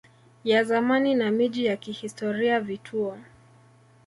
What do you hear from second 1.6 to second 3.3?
ya kihistoria vituo